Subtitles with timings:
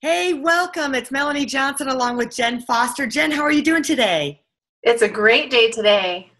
[0.00, 0.94] Hey, welcome.
[0.94, 3.04] It's Melanie Johnson along with Jen Foster.
[3.04, 4.42] Jen, how are you doing today?
[4.84, 6.30] It's a great day today.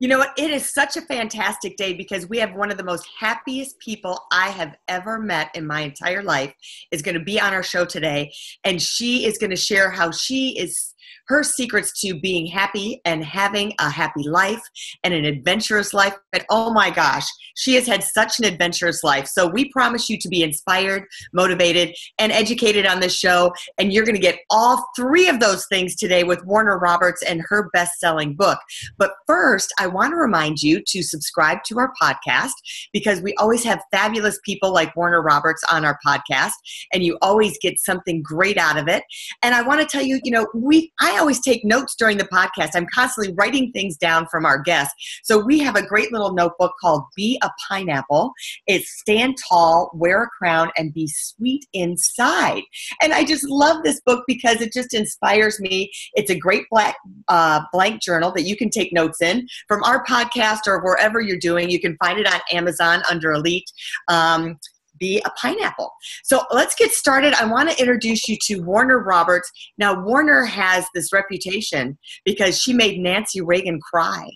[0.00, 0.32] You know what?
[0.36, 4.20] It is such a fantastic day because we have one of the most happiest people
[4.32, 6.52] I have ever met in my entire life
[6.90, 8.32] is going to be on our show today.
[8.64, 10.93] And she is going to share how she is
[11.28, 14.62] her secrets to being happy and having a happy life
[15.02, 16.14] and an adventurous life.
[16.32, 19.26] But oh my gosh, she has had such an adventurous life.
[19.26, 23.52] So we promise you to be inspired, motivated, and educated on this show.
[23.78, 27.42] And you're going to get all three of those things today with Warner Roberts and
[27.48, 28.58] her best selling book.
[28.98, 32.52] But first, I want to remind you to subscribe to our podcast
[32.92, 36.52] because we always have fabulous people like Warner Roberts on our podcast,
[36.92, 39.04] and you always get something great out of it.
[39.42, 42.24] And I want to tell you, you know, we I always take notes during the
[42.24, 42.70] podcast.
[42.74, 44.94] I'm constantly writing things down from our guests.
[45.24, 48.32] So we have a great little notebook called Be a Pineapple.
[48.66, 52.62] It's stand tall, wear a crown, and be sweet inside.
[53.02, 55.90] And I just love this book because it just inspires me.
[56.14, 56.96] It's a great black
[57.28, 61.38] uh, blank journal that you can take notes in from our podcast or wherever you're
[61.38, 61.70] doing.
[61.70, 63.70] You can find it on Amazon under Elite.
[64.08, 64.58] Um,
[64.98, 65.92] be a pineapple.
[66.24, 67.34] So let's get started.
[67.34, 69.50] I want to introduce you to Warner Roberts.
[69.78, 74.28] Now, Warner has this reputation because she made Nancy Reagan cry.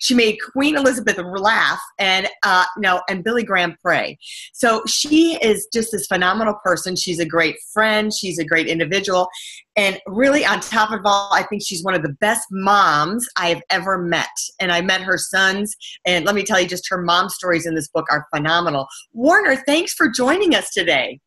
[0.00, 4.18] She made Queen Elizabeth laugh and uh, no, and Billy Graham pray.
[4.52, 6.96] So she is just this phenomenal person.
[6.96, 8.12] She's a great friend.
[8.12, 9.28] She's a great individual,
[9.76, 13.48] and really, on top of all, I think she's one of the best moms I
[13.48, 14.28] have ever met.
[14.60, 15.74] And I met her sons,
[16.06, 18.86] and let me tell you, just her mom stories in this book are phenomenal.
[19.12, 21.20] Warner, thanks for joining us today.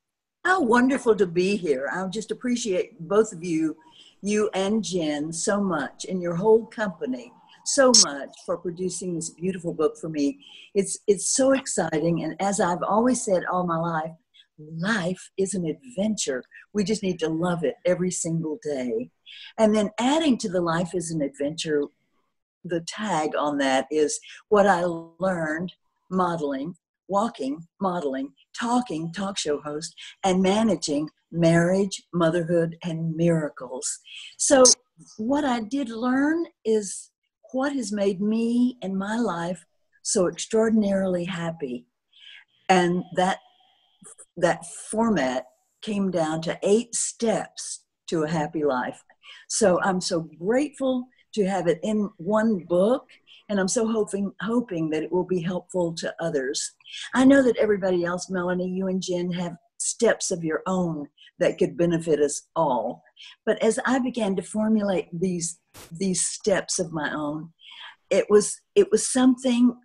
[0.45, 1.89] How wonderful to be here.
[1.91, 3.75] I just appreciate both of you,
[4.21, 7.33] you and Jen, so much, and your whole company
[7.67, 10.39] so much for producing this beautiful book for me.
[10.73, 14.11] It's it's so exciting, and as I've always said all my life,
[14.57, 16.43] life is an adventure.
[16.73, 19.09] We just need to love it every single day.
[19.57, 21.83] And then adding to the life is an adventure,
[22.63, 24.19] the tag on that is
[24.49, 25.73] what I learned
[26.09, 26.75] modeling,
[27.07, 33.99] walking, modeling, talking, talk show host, and managing marriage, motherhood, and miracles.
[34.37, 34.63] So,
[35.17, 37.11] what I did learn is
[37.51, 39.65] what has made me and my life
[40.03, 41.85] so extraordinarily happy.
[42.69, 43.39] And that
[44.37, 45.45] that format
[45.81, 49.03] came down to eight steps to a happy life.
[49.47, 53.07] So I'm so grateful to have it in one book
[53.49, 56.73] and I'm so hoping hoping that it will be helpful to others.
[57.13, 61.07] I know that everybody else, Melanie, you and Jen have steps of your own
[61.39, 63.03] that could benefit us all.
[63.45, 65.59] But as I began to formulate these
[65.91, 67.53] these steps of my own,
[68.09, 69.75] it was it was something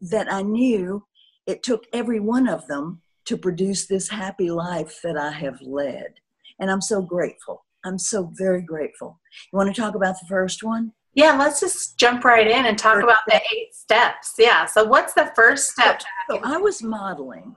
[0.00, 1.04] that I knew
[1.46, 6.14] it took every one of them to produce this happy life that I have led.
[6.60, 7.64] And I'm so grateful.
[7.84, 9.20] I'm so very grateful.
[9.52, 10.92] You want to talk about the first one?
[11.14, 13.42] Yeah, let's just jump right in and talk first about step.
[13.42, 14.34] the eight steps.
[14.38, 14.66] Yeah.
[14.66, 16.02] So what's the first step?
[16.30, 17.56] So I was modeling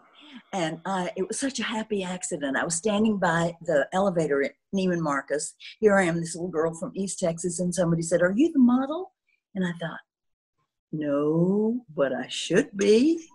[0.54, 2.58] and I, it was such a happy accident.
[2.58, 5.56] I was standing by the elevator at Neiman Marcus.
[5.80, 8.60] Here I am, this little girl from East Texas, and somebody said, Are you the
[8.60, 9.14] model?
[9.56, 10.00] And I thought,
[10.92, 13.26] No, but I should be.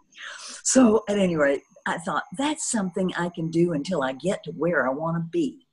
[0.62, 4.53] So, at any rate, I thought, That's something I can do until I get to
[4.53, 5.66] where I want to be.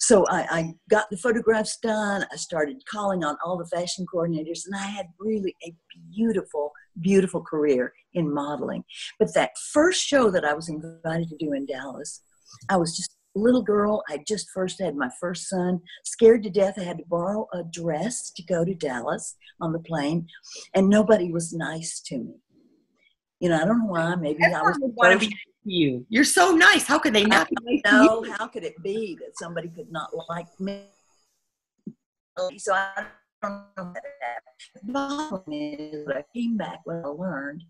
[0.00, 2.24] So I, I, got the photographs done.
[2.32, 5.74] I started calling on all the fashion coordinators, and I had really a
[6.14, 8.84] beautiful, beautiful career in modeling.
[9.18, 12.22] But that first show that I was invited to do in Dallas,
[12.68, 14.02] I was just a little girl.
[14.08, 16.74] I just first had my first son, scared to death.
[16.78, 20.26] I had to borrow a dress to go to Dallas on the plane,
[20.74, 22.34] and nobody was nice to me.
[23.40, 24.14] You know, I don't know why.
[24.16, 24.76] Maybe I was.
[24.80, 26.06] Want to be you.
[26.08, 26.86] You're so nice.
[26.86, 30.10] How could they not be nice know, How could it be that somebody could not
[30.28, 30.84] like me?
[32.56, 33.06] So I
[33.42, 34.42] don't know that.
[34.84, 37.64] The problem is I came back when I learned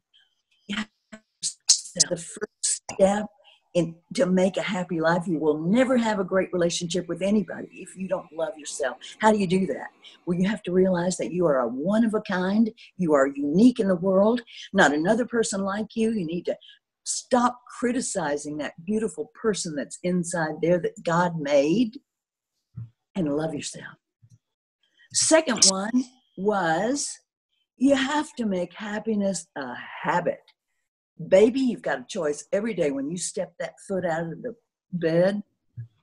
[0.71, 3.27] the first step
[3.75, 5.27] in to make a happy life.
[5.27, 8.97] You will never have a great relationship with anybody if you don't love yourself.
[9.21, 9.89] How do you do that?
[10.27, 12.71] Well, you have to realize that you are a one of a kind.
[12.97, 14.41] You are unique in the world.
[14.73, 16.13] Not another person like you.
[16.13, 16.57] You need to
[17.11, 21.99] Stop criticizing that beautiful person that's inside there that God made
[23.15, 23.97] and love yourself.
[25.15, 26.05] Second one
[26.37, 27.09] was
[27.79, 29.73] you have to make happiness a
[30.03, 30.43] habit.
[31.27, 34.55] Baby, you've got a choice every day when you step that foot out of the
[34.93, 35.43] bed.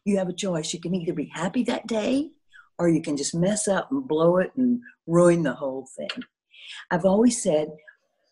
[0.04, 0.74] You have a choice.
[0.74, 2.32] You can either be happy that day
[2.78, 6.24] or you can just mess up and blow it and ruin the whole thing.
[6.92, 7.70] I've always said,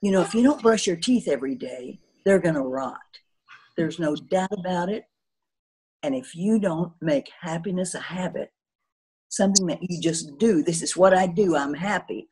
[0.02, 3.00] you know, if you don't brush your teeth every day, they're going to rot.
[3.78, 5.06] There's no doubt about it.
[6.04, 8.52] And if you don't make happiness a habit,
[9.30, 12.30] something that you just do, this is what I do, I'm happy,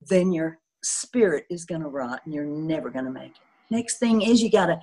[0.00, 3.36] then your spirit is going to rot and you're never going to make it.
[3.70, 4.78] Next thing is you got to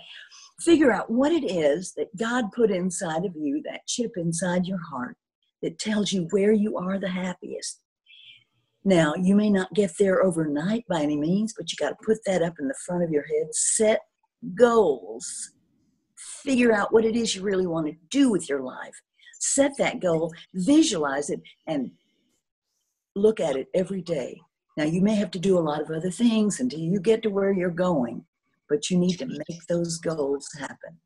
[0.59, 4.79] figure out what it is that God put inside of you, that chip inside your
[4.91, 5.17] heart
[5.61, 7.81] that tells you where you are the happiest.
[8.83, 12.17] Now, you may not get there overnight by any means, but you got to put
[12.25, 13.53] that up in the front of your head.
[13.53, 13.99] Set
[14.55, 15.51] goals.
[16.17, 18.99] Figure out what it is you really want to do with your life.
[19.39, 21.91] Set that goal, visualize it, and
[23.15, 24.39] look at it every day.
[24.77, 27.29] Now, you may have to do a lot of other things until you get to
[27.29, 28.25] where you're going,
[28.69, 30.97] but you need to make those goals happen.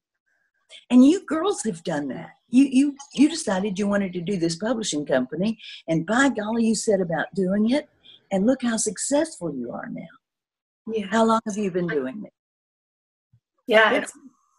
[0.89, 2.31] And you girls have done that.
[2.49, 5.57] You you you decided you wanted to do this publishing company,
[5.87, 7.87] and by golly, you set about doing it.
[8.31, 10.13] And look how successful you are now.
[10.91, 11.05] Yeah.
[11.11, 12.33] How long have you been doing it?
[13.67, 13.93] Yeah.
[13.93, 14.11] It's,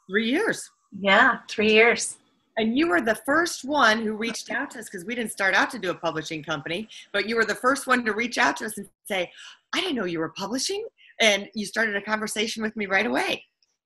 [0.08, 0.68] Three years.
[0.98, 1.38] yeah.
[1.48, 2.16] Three years.
[2.56, 5.54] And you were the first one who reached out to us because we didn't start
[5.54, 8.56] out to do a publishing company, but you were the first one to reach out
[8.58, 9.30] to us and say,
[9.74, 10.86] I didn't know you were publishing.
[11.20, 13.44] And you started a conversation with me right away.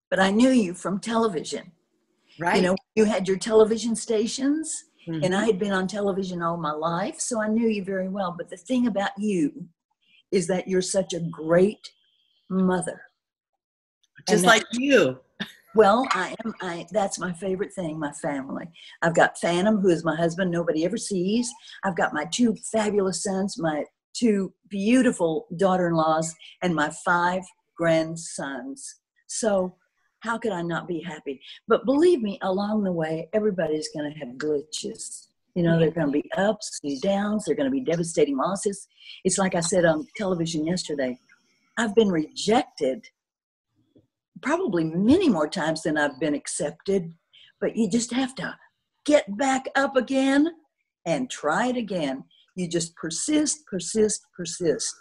[0.08, 1.72] But I knew you from television.
[2.38, 2.56] Right.
[2.56, 5.24] You know, you had your television stations, Mhm.
[5.24, 8.34] and I had been on television all my life, so I knew you very well.
[8.36, 9.68] But the thing about you
[10.30, 11.90] is that you're such a great
[12.48, 13.02] mother.
[14.28, 15.18] just and like you.
[15.74, 16.54] Well, I am.
[16.60, 17.98] I that's my favorite thing.
[17.98, 18.66] My family.
[19.02, 20.50] I've got Phantom, who is my husband.
[20.50, 21.50] Nobody ever sees.
[21.84, 27.42] I've got my two fabulous sons, my two beautiful daughter-in-laws, and my five
[27.76, 28.96] grandsons.
[29.28, 29.76] So,
[30.20, 31.40] how could I not be happy?
[31.68, 35.28] But believe me, along the way, everybody's going to have glitches.
[35.54, 37.44] You know, they're going to be ups and downs.
[37.44, 38.88] They're going to be devastating losses.
[39.24, 41.18] It's like I said on television yesterday.
[41.76, 43.04] I've been rejected
[44.42, 47.12] probably many more times than I've been accepted,
[47.60, 48.56] but you just have to
[49.04, 50.48] get back up again
[51.06, 52.24] and try it again.
[52.54, 54.94] You just persist, persist, persist.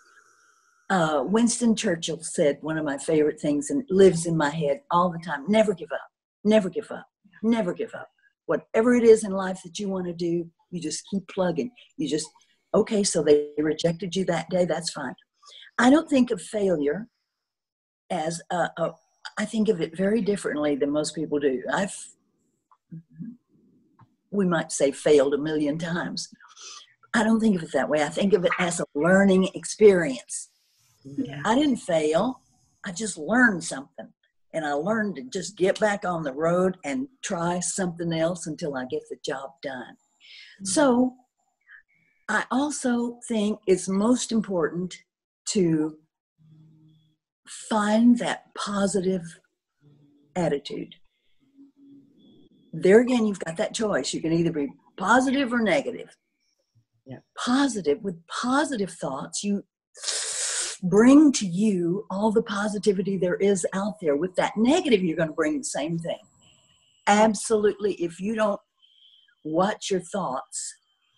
[0.90, 5.12] Uh, Winston Churchill said one of my favorite things and lives in my head all
[5.12, 6.08] the time never give up,
[6.44, 7.06] never give up,
[7.44, 8.10] never give up.
[8.48, 11.70] Whatever it is in life that you want to do, you just keep plugging.
[11.98, 12.28] You just,
[12.74, 15.14] okay, so they rejected you that day, that's fine.
[15.78, 17.08] I don't think of failure
[18.10, 18.92] as a, a
[19.40, 21.64] I think of it very differently than most people do.
[21.74, 21.96] I've,
[24.32, 26.28] we might say, failed a million times.
[27.14, 28.04] I don't think of it that way.
[28.04, 30.50] I think of it as a learning experience.
[31.06, 31.42] Yeah.
[31.46, 32.42] I didn't fail,
[32.86, 34.10] I just learned something.
[34.54, 38.76] And I learned to just get back on the road and try something else until
[38.76, 39.94] I get the job done.
[39.94, 40.66] Mm-hmm.
[40.66, 41.14] So
[42.28, 44.96] I also think it's most important
[45.50, 45.98] to
[47.50, 49.40] find that positive
[50.36, 50.96] attitude.
[52.72, 54.14] There again, you've got that choice.
[54.14, 56.16] You can either be positive or negative.
[57.06, 57.20] Yeah.
[57.38, 59.64] Positive, with positive thoughts, you
[60.84, 64.16] bring to you all the positivity there is out there.
[64.16, 66.20] With that negative, you're going to bring the same thing.
[67.08, 67.94] Absolutely.
[67.94, 68.62] If you don't
[69.44, 70.76] watch your thoughts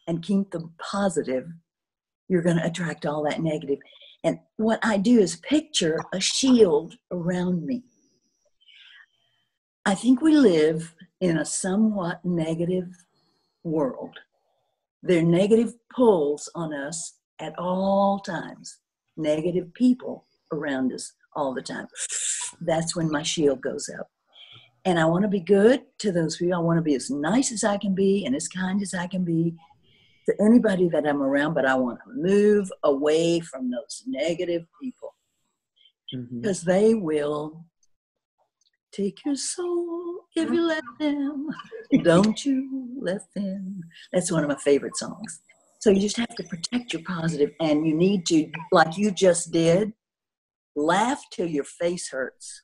[0.08, 1.46] and keep them positive,
[2.30, 3.80] you're going to attract all that negative.
[4.24, 7.84] And what I do is picture a shield around me.
[9.86, 12.90] I think we live in a somewhat negative
[13.64, 14.16] world.
[15.02, 18.78] There are negative pulls on us at all times,
[19.18, 21.88] negative people around us all the time.
[22.62, 24.08] That's when my shield goes up.
[24.86, 26.56] And I want to be good to those people.
[26.56, 29.08] I want to be as nice as I can be and as kind as I
[29.08, 29.56] can be
[30.32, 35.16] to anybody that I'm around, but I want to move away from those negative people
[36.14, 36.42] Mhm.
[36.42, 37.66] because they will
[38.92, 41.48] take your soul if you let them.
[42.04, 43.82] Don't you let them.
[44.12, 45.42] That's one of my favorite songs.
[45.80, 49.52] So you just have to protect your positive, and you need to, like you just
[49.52, 49.94] did,
[50.76, 52.62] laugh till your face hurts.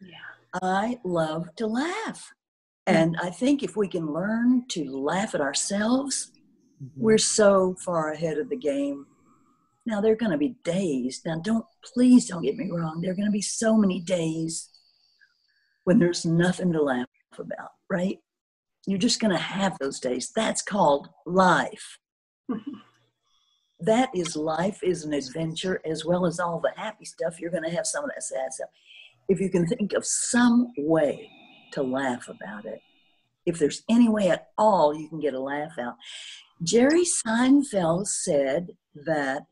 [0.00, 0.16] Yeah.
[0.62, 2.32] I love to laugh.
[2.86, 6.32] And I think if we can learn to laugh at ourselves,
[6.82, 7.00] Mm-hmm.
[7.02, 9.06] we're so far ahead of the game.
[9.84, 11.22] Now there are going to be days.
[11.24, 13.00] Now don't please don't get me wrong.
[13.00, 14.68] There are going to be so many days
[15.84, 17.06] when there's nothing to laugh
[17.36, 18.18] about, right?
[18.86, 20.30] You're just going to have those days.
[20.36, 21.98] That's called life.
[23.80, 27.40] that is life is an adventure as well as all the happy stuff.
[27.40, 28.70] You're going to have some of that sad stuff.
[29.28, 31.30] If you can think of some way
[31.72, 32.80] to laugh about it,
[33.46, 35.96] if there's any way at all you can get a laugh out.
[36.62, 38.70] Jerry Seinfeld said
[39.06, 39.42] that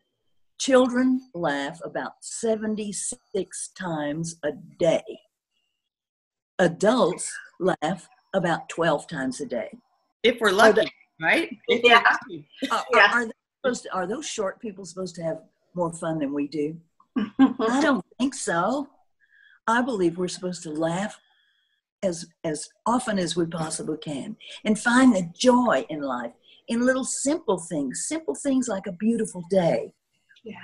[0.58, 5.20] children laugh about 76 times a day.
[6.58, 9.70] Adults laugh about 12 times a day.
[10.22, 11.56] If we're lucky, they, right?
[11.68, 12.02] If yeah.
[12.70, 13.10] Uh, are, yeah.
[13.12, 13.26] Are,
[13.62, 15.42] supposed to, are those short people supposed to have
[15.74, 16.76] more fun than we do?
[17.38, 18.88] I don't think so.
[19.68, 21.18] I believe we're supposed to laugh
[22.02, 26.32] as as often as we possibly can and find the joy in life
[26.68, 29.92] in little simple things simple things like a beautiful day.
[30.44, 30.54] Yeah.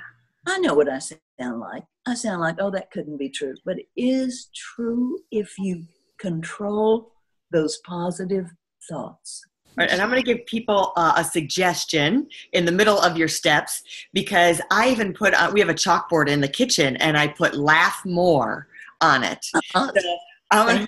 [0.47, 1.85] I know what i sound like.
[2.07, 3.55] I sound like oh that couldn't be true.
[3.65, 5.85] But it is true if you
[6.19, 7.13] control
[7.51, 8.51] those positive
[8.89, 9.43] thoughts.
[9.77, 13.29] Right, and I'm going to give people uh, a suggestion in the middle of your
[13.29, 13.83] steps
[14.13, 17.55] because I even put uh, we have a chalkboard in the kitchen and I put
[17.55, 18.69] laugh more
[19.01, 19.47] on it.
[19.55, 19.91] Uh-huh.
[19.99, 20.17] So
[20.51, 20.87] I'm,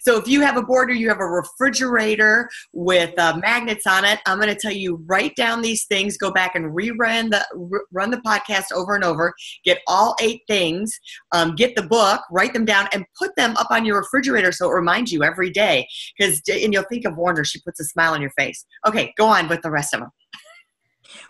[0.00, 4.04] so if you have a board or you have a refrigerator with uh, magnets on
[4.04, 7.44] it, I'm going to tell you write down these things, go back and rerun the
[7.92, 9.32] run the podcast over and over,
[9.64, 10.92] get all eight things,
[11.32, 14.70] um, get the book, write them down, and put them up on your refrigerator so
[14.70, 15.86] it reminds you every day.
[16.16, 18.64] Because and you'll think of Warner, she puts a smile on your face.
[18.86, 20.10] Okay, go on with the rest of them.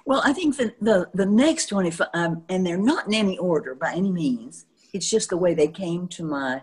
[0.07, 3.39] Well, I think the the, the next one, if um, and they're not in any
[3.39, 6.63] order by any means, it's just the way they came to my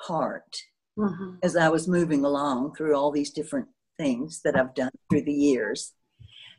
[0.00, 0.56] heart
[0.98, 1.36] mm-hmm.
[1.42, 5.32] as I was moving along through all these different things that I've done through the
[5.32, 5.92] years.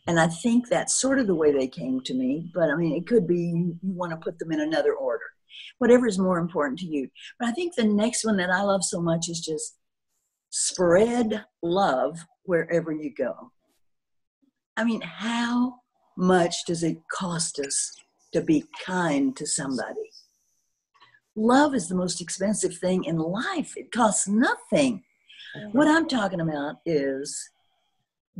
[0.07, 2.49] And I think that's sort of the way they came to me.
[2.53, 5.25] But I mean, it could be you, you want to put them in another order,
[5.79, 7.09] whatever is more important to you.
[7.39, 9.75] But I think the next one that I love so much is just
[10.49, 13.51] spread love wherever you go.
[14.77, 15.75] I mean, how
[16.17, 17.91] much does it cost us
[18.33, 20.09] to be kind to somebody?
[21.37, 23.77] Love is the most expensive thing in life.
[23.77, 25.03] It costs nothing.
[25.71, 27.49] What I'm talking about is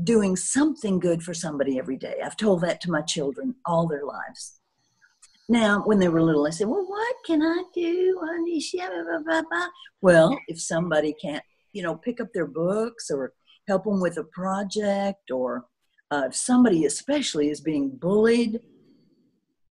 [0.04, 2.16] doing something good for somebody every day.
[2.24, 4.60] I've told that to my children all their lives.
[5.50, 8.20] Now, when they were little, I said, Well, what can I do?
[10.02, 13.34] Well, if somebody can't, you know, pick up their books or
[13.68, 15.66] help them with a project, or
[16.12, 18.60] uh, if somebody especially is being bullied,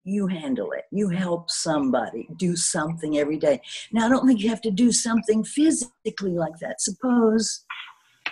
[0.05, 0.85] you handle it.
[0.91, 3.61] You help somebody do something every day.
[3.93, 6.81] Now, I don't think you have to do something physically like that.
[6.81, 7.65] Suppose,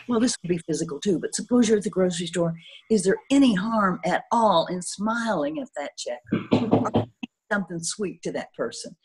[0.09, 2.55] well, this would be physical too, but suppose you're at the grocery store.
[2.91, 6.21] Is there any harm at all in smiling at that check
[6.53, 7.07] or
[7.53, 8.97] something sweet to that person?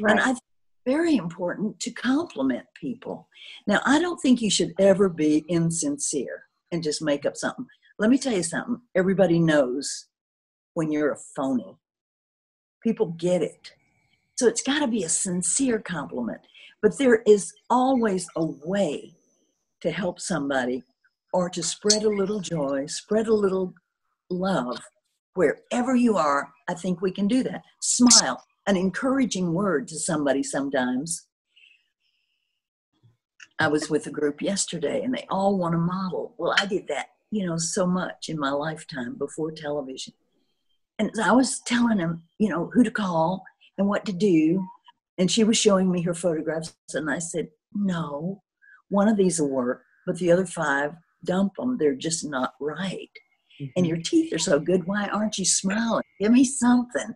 [0.00, 0.12] Right.
[0.12, 0.40] And I think
[0.86, 3.28] very important to compliment people.
[3.66, 7.66] Now, I don't think you should ever be insincere and just make up something.
[7.98, 8.80] Let me tell you something.
[8.94, 10.08] Everybody knows
[10.74, 11.78] when you're a phony
[12.84, 13.72] people get it.
[14.36, 16.42] So it's got to be a sincere compliment.
[16.82, 19.14] But there is always a way
[19.80, 20.84] to help somebody
[21.32, 23.74] or to spread a little joy, spread a little
[24.30, 24.78] love.
[25.34, 27.62] Wherever you are, I think we can do that.
[27.80, 31.26] Smile, an encouraging word to somebody sometimes.
[33.58, 36.34] I was with a group yesterday and they all want to model.
[36.38, 40.12] Well, I did that, you know, so much in my lifetime before television.
[40.98, 43.42] And I was telling him, you know, who to call
[43.78, 44.64] and what to do.
[45.18, 46.74] And she was showing me her photographs.
[46.92, 48.42] And I said, no,
[48.88, 50.92] one of these will work, but the other five,
[51.24, 51.78] dump them.
[51.78, 53.10] They're just not right.
[53.60, 53.66] Mm-hmm.
[53.76, 54.86] And your teeth are so good.
[54.86, 56.04] Why aren't you smiling?
[56.20, 57.14] Give me something.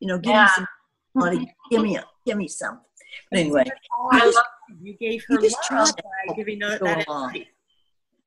[0.00, 0.44] You know, give yeah.
[0.44, 0.66] me some
[1.14, 1.54] money.
[1.70, 2.84] Give me a, give me something.
[3.30, 3.64] But anyway,
[4.12, 4.44] I love
[4.80, 5.38] you gave her
[5.70, 7.44] love by giving her that advice.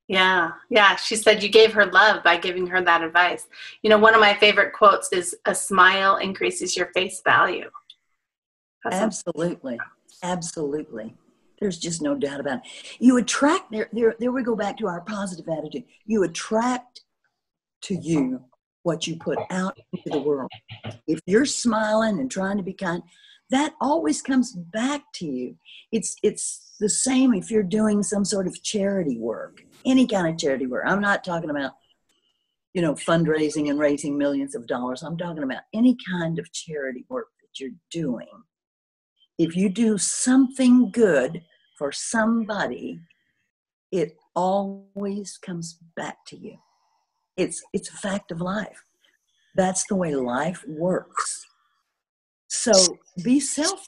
[0.07, 0.95] Yeah, yeah.
[0.97, 3.47] She said you gave her love by giving her that advice.
[3.81, 7.69] You know, one of my favorite quotes is a smile increases your face value.
[8.83, 9.79] That's Absolutely.
[10.21, 11.15] Absolutely.
[11.59, 12.71] There's just no doubt about it.
[12.99, 15.85] You attract there, there there we go back to our positive attitude.
[16.05, 17.01] You attract
[17.83, 18.43] to you
[18.83, 20.51] what you put out into the world.
[21.07, 23.01] If you're smiling and trying to be kind,
[23.51, 25.57] that always comes back to you.
[25.91, 30.37] It's it's the same if you're doing some sort of charity work any kind of
[30.37, 30.83] charity work.
[30.85, 31.73] I'm not talking about,
[32.73, 35.03] you know, fundraising and raising millions of dollars.
[35.03, 38.27] I'm talking about any kind of charity work that you're doing.
[39.37, 41.43] If you do something good
[41.77, 42.99] for somebody,
[43.91, 46.57] it always comes back to you.
[47.37, 48.83] It's it's a fact of life.
[49.55, 51.44] That's the way life works.
[52.47, 53.87] So be self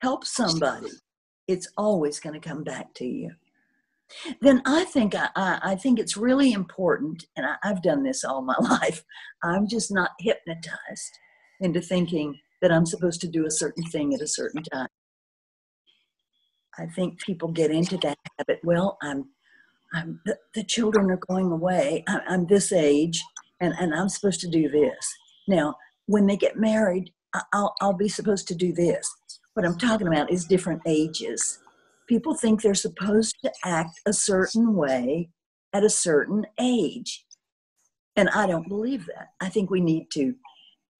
[0.00, 0.90] help somebody
[1.48, 3.30] it's always going to come back to you.
[4.40, 8.42] Then I think I, I think it's really important, and I, I've done this all
[8.42, 9.02] my life.
[9.42, 11.18] I'm just not hypnotized
[11.60, 14.88] into thinking that I'm supposed to do a certain thing at a certain time.
[16.78, 18.60] I think people get into that habit.
[18.62, 19.24] Well, I'm,
[19.94, 22.04] I'm the, the children are going away.
[22.06, 23.22] I, I'm this age,
[23.60, 25.14] and, and I'm supposed to do this.
[25.48, 25.74] Now,
[26.06, 27.12] when they get married,
[27.52, 29.14] I'll, I'll be supposed to do this.
[29.54, 31.58] What I'm talking about is different ages.
[32.08, 35.30] People think they're supposed to act a certain way
[35.72, 37.24] at a certain age.
[38.16, 39.28] And I don't believe that.
[39.40, 40.34] I think we need to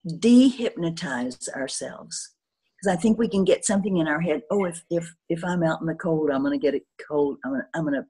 [0.07, 2.35] dehypnotize ourselves
[2.83, 4.43] because I think we can get something in our head.
[4.51, 7.39] Oh, if if if I'm out in the cold, I'm going to get a cold.
[7.45, 8.07] I'm going I'm going to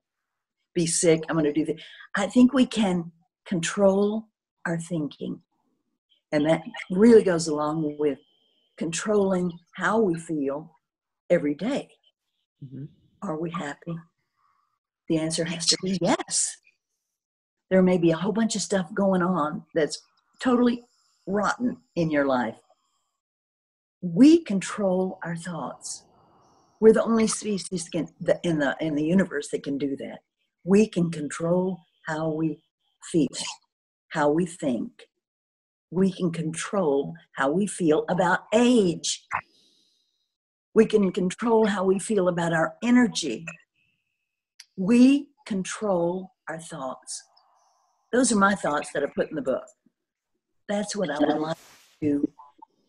[0.75, 1.23] be sick.
[1.29, 1.81] I'm going to do that.
[2.17, 3.13] I think we can
[3.47, 4.29] control
[4.67, 5.41] our thinking,
[6.33, 8.19] and that really goes along with
[8.77, 10.79] controlling how we feel
[11.31, 11.89] every day.
[12.65, 12.85] Mm-hmm.
[13.23, 13.95] Are we happy?
[15.09, 16.57] The answer has to be yes.
[17.71, 20.01] There may be a whole bunch of stuff going on that's
[20.43, 20.83] totally
[21.27, 22.57] rotten in your life.
[24.01, 26.05] We control our thoughts.
[26.81, 30.19] We're the only species in the, in the, in the universe that can do that.
[30.65, 32.61] We can control how we
[33.11, 33.29] feel,
[34.09, 34.91] how we think.
[35.93, 39.25] We can control how we feel about age.
[40.75, 43.47] We can control how we feel about our energy.
[44.77, 47.23] We control our thoughts.
[48.11, 49.65] Those are my thoughts that I put in the book
[50.73, 51.57] that's what I would like
[52.01, 52.29] to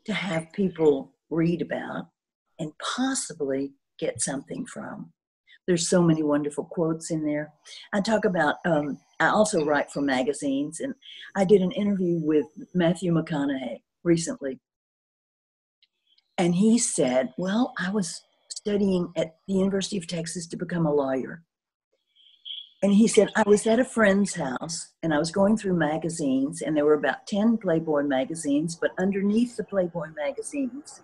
[0.05, 2.07] to have people read about
[2.59, 5.11] and possibly get something from.
[5.65, 7.53] There's so many wonderful quotes in there.
[7.93, 8.55] I talk about.
[8.65, 10.93] Um, I also write for magazines, and
[11.35, 14.59] I did an interview with Matthew McConaughey recently,
[16.37, 20.93] and he said, "Well, I was studying at the University of Texas to become a
[20.93, 21.43] lawyer."
[22.83, 26.61] And he said, I was at a friend's house and I was going through magazines,
[26.61, 31.01] and there were about 10 Playboy magazines, but underneath the Playboy magazines,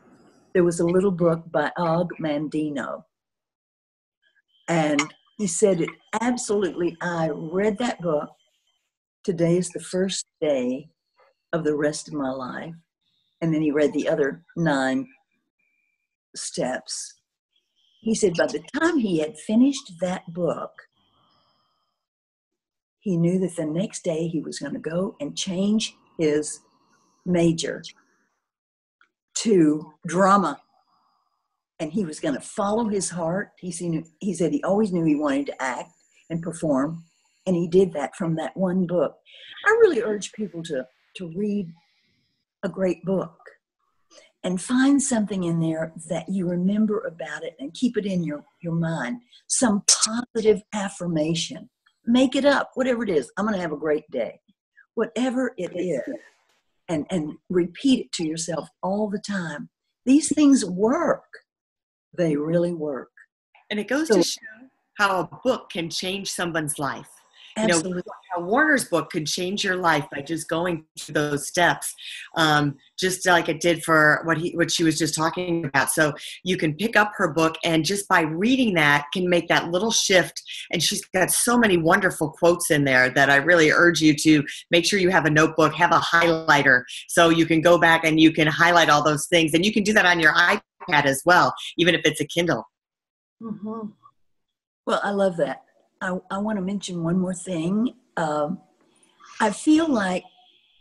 [0.54, 3.06] there was a little book by Og Mandino.
[4.68, 5.02] And
[5.40, 8.30] he said it absolutely, I read that book.
[9.24, 10.90] Today is the first day
[11.54, 12.74] of the rest of my life.
[13.42, 15.08] And then he read the other nine
[16.36, 17.22] steps.
[18.02, 20.72] He said, by the time he had finished that book,
[23.00, 26.60] he knew that the next day he was going to go and change his
[27.26, 27.82] major
[29.36, 30.60] to drama.
[31.80, 33.52] And he was going to follow his heart.
[33.60, 35.92] He, seen, he said he always knew he wanted to act
[36.30, 37.06] and perform.
[37.46, 39.16] And he did that from that one book.
[39.66, 41.72] I really urge people to, to read
[42.64, 43.40] a great book
[44.44, 48.44] and find something in there that you remember about it and keep it in your,
[48.62, 49.22] your mind.
[49.48, 51.70] Some positive affirmation
[52.06, 53.32] make it up, whatever it is.
[53.38, 54.40] I'm going to have a great day.
[54.96, 56.02] Whatever it is.
[56.88, 59.70] And, and repeat it to yourself all the time.
[60.06, 61.24] These things work.
[62.18, 63.12] They really work.
[63.70, 64.40] And it goes so, to show
[64.98, 67.10] how a book can change someone's life.
[67.58, 67.90] Absolutely.
[67.90, 68.04] You know,
[68.36, 71.94] how Warner's book could change your life by just going through those steps,
[72.38, 75.90] um, just like it did for what he what she was just talking about.
[75.90, 79.72] So you can pick up her book and just by reading that can make that
[79.72, 80.42] little shift.
[80.72, 84.44] And she's got so many wonderful quotes in there that I really urge you to
[84.72, 88.20] make sure you have a notebook, have a highlighter, so you can go back and
[88.20, 89.54] you can highlight all those things.
[89.54, 90.62] And you can do that on your iPad
[90.94, 92.68] as well, even if it's a Kindle.
[93.42, 93.90] Mm-hmm.
[94.86, 95.64] Well, I love that.
[96.02, 97.94] I, I want to mention one more thing.
[98.18, 98.60] Um,
[99.40, 100.24] I feel like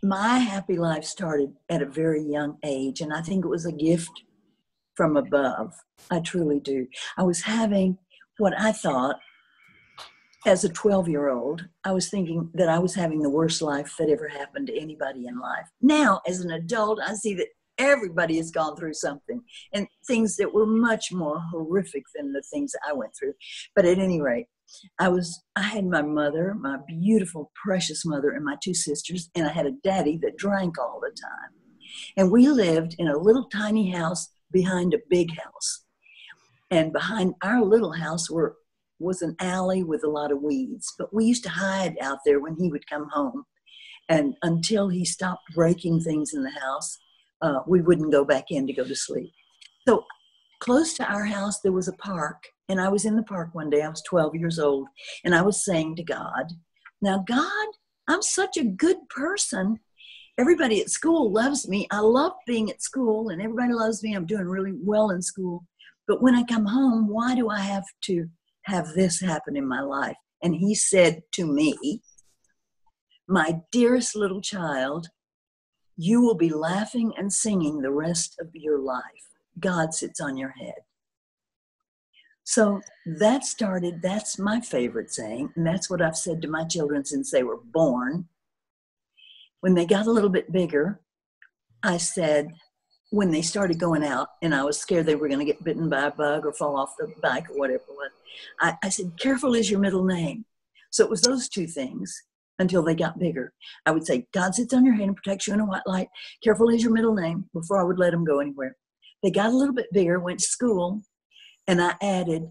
[0.03, 3.73] my happy life started at a very young age, and I think it was a
[3.73, 4.23] gift
[4.95, 5.75] from above.
[6.11, 6.87] I truly do.
[7.17, 7.99] I was having
[8.39, 9.19] what I thought
[10.47, 13.95] as a 12 year old, I was thinking that I was having the worst life
[13.99, 15.67] that ever happened to anybody in life.
[15.83, 20.53] Now, as an adult, I see that everybody has gone through something and things that
[20.53, 23.35] were much more horrific than the things I went through.
[23.75, 24.47] But at any rate,
[24.99, 29.47] I was I had my mother, my beautiful, precious mother, and my two sisters, and
[29.47, 31.51] I had a daddy that drank all the time.
[32.17, 35.85] And we lived in a little tiny house behind a big house.
[36.71, 38.57] And behind our little house were
[39.01, 40.93] was an alley with a lot of weeds.
[40.99, 43.45] But we used to hide out there when he would come home.
[44.09, 46.99] And until he stopped breaking things in the house,
[47.43, 49.33] uh, we wouldn't go back in to go to sleep.
[49.87, 50.05] So
[50.61, 53.71] close to our house, there was a park and I was in the park one
[53.71, 54.89] day, I was 12 years old,
[55.25, 56.53] and I was saying to God,
[57.01, 57.67] Now, God,
[58.09, 59.81] I'm such a good person.
[60.37, 61.89] Everybody at school loves me.
[61.91, 64.15] I love being at school, and everybody loves me.
[64.15, 65.65] I'm doing really well in school.
[66.07, 68.27] But when I come home, why do I have to
[68.65, 70.17] have this happen in my life?
[70.43, 72.03] And he said to me,
[73.27, 75.09] My dearest little child,
[75.99, 79.03] you will be laughing and singing the rest of your life.
[79.59, 80.77] God sits on your head.
[82.45, 82.81] So
[83.19, 87.31] that started, that's my favorite saying, and that's what I've said to my children since
[87.31, 88.29] they were born.
[89.61, 91.01] When they got a little bit bigger,
[91.83, 92.49] I said,
[93.11, 95.89] when they started going out, and I was scared they were going to get bitten
[95.89, 97.83] by a bug or fall off the bike or whatever
[98.61, 100.45] I, I said, careful is your middle name.
[100.91, 102.23] So it was those two things
[102.59, 103.53] until they got bigger.
[103.87, 106.09] I would say, God sits on your hand and protects you in a white light.
[106.43, 108.77] Careful is your middle name before I would let them go anywhere.
[109.23, 111.03] They got a little bit bigger, went to school,
[111.67, 112.51] and I added,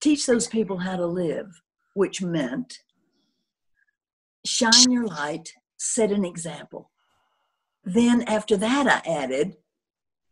[0.00, 1.46] teach those people how to live,
[1.94, 2.78] which meant
[4.46, 6.90] shine your light, set an example.
[7.84, 9.56] Then after that, I added,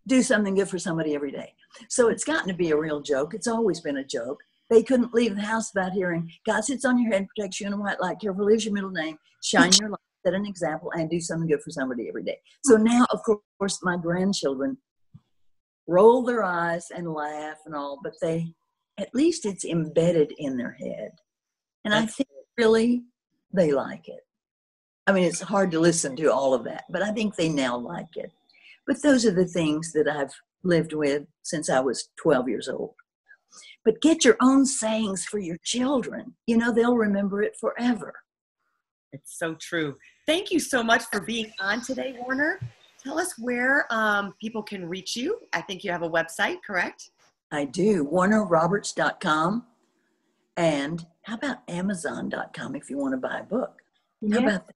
[0.07, 1.55] do something good for somebody every day.
[1.88, 3.35] So it's gotten to be a real joke.
[3.35, 4.42] It's always been a joke.
[4.70, 7.72] They couldn't leave the house without hearing, God sits on your head protects you in
[7.72, 8.20] a white light.
[8.20, 9.16] Careful, leaves your middle name.
[9.42, 12.38] Shine your light, set an example, and do something good for somebody every day.
[12.64, 14.76] So now, of course, my grandchildren
[15.87, 18.52] roll their eyes and laugh and all, but they,
[18.98, 21.12] at least it's embedded in their head.
[21.85, 22.28] And I think
[22.59, 23.04] really
[23.52, 24.20] they like it.
[25.07, 27.78] I mean, it's hard to listen to all of that, but I think they now
[27.78, 28.31] like it.
[28.87, 32.94] But those are the things that I've lived with since I was 12 years old.
[33.84, 36.34] But get your own sayings for your children.
[36.46, 38.14] You know, they'll remember it forever.
[39.12, 39.96] It's so true.
[40.26, 42.61] Thank you so much for being on today, Warner.
[43.02, 45.38] Tell us where um, people can reach you.
[45.52, 47.11] I think you have a website, correct?
[47.50, 48.04] I do.
[48.12, 49.64] WarnerRoberts.com.
[50.56, 53.80] And how about Amazon.com if you want to buy a book?
[54.20, 54.46] How Yeah.
[54.46, 54.74] about that?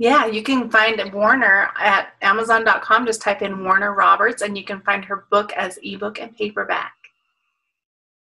[0.00, 3.04] Yeah, you can find Warner at Amazon.com.
[3.04, 6.92] Just type in Warner Roberts, and you can find her book as ebook and paperback.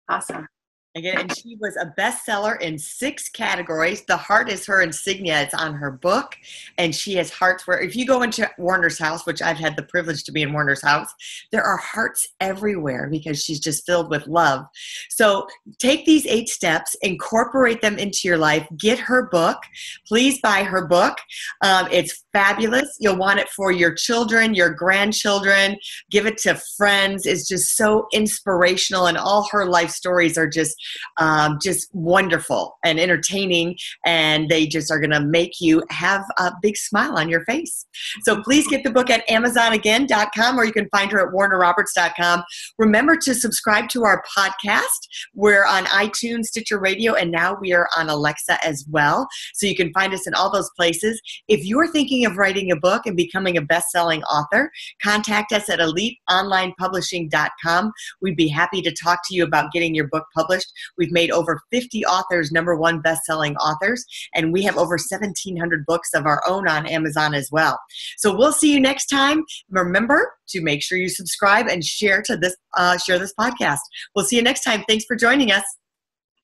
[0.08, 0.48] Awesome.
[0.96, 4.02] Again, and she was a bestseller in six categories.
[4.06, 5.42] The heart is her insignia.
[5.42, 6.34] It's on her book,
[6.78, 9.82] and she has hearts where if you go into Warner's house, which I've had the
[9.82, 11.12] privilege to be in Warner's house,
[11.52, 14.64] there are hearts everywhere because she's just filled with love.
[15.10, 15.46] So
[15.78, 18.66] take these eight steps, incorporate them into your life.
[18.78, 19.58] Get her book.
[20.06, 21.18] Please buy her book.
[21.62, 22.96] Um, it's fabulous.
[23.00, 25.76] You'll want it for your children, your grandchildren.
[26.10, 27.26] Give it to friends.
[27.26, 30.74] It's just so inspirational, and all her life stories are just
[31.18, 36.52] um, just wonderful and entertaining, and they just are going to make you have a
[36.62, 37.86] big smile on your face.
[38.22, 42.44] So please get the book at AmazonAgain.com, or you can find her at WarnerRoberts.com.
[42.78, 44.86] Remember to subscribe to our podcast.
[45.34, 49.28] We're on iTunes, Stitcher Radio, and now we are on Alexa as well.
[49.54, 51.20] So you can find us in all those places.
[51.48, 54.70] If you're thinking of writing a book and becoming a best-selling author,
[55.02, 57.92] contact us at EliteOnlinePublishing.com.
[58.20, 60.72] We'd be happy to talk to you about getting your book published.
[60.98, 66.10] We've made over 50 authors number one best-selling authors, and we have over 1,700 books
[66.14, 67.78] of our own on Amazon as well.
[68.18, 69.44] So we'll see you next time.
[69.70, 73.80] Remember to make sure you subscribe and share to this uh, share this podcast.
[74.14, 74.84] We'll see you next time.
[74.88, 75.64] Thanks for joining us.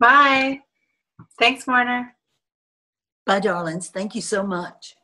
[0.00, 0.60] Bye.
[1.38, 2.14] Thanks, Warner.
[3.26, 3.88] Bye, darlings.
[3.88, 4.94] Thank you so much.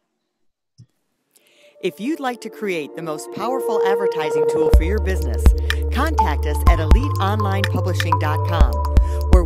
[1.80, 5.44] If you'd like to create the most powerful advertising tool for your business,
[5.92, 8.87] contact us at eliteonlinepublishing.com, where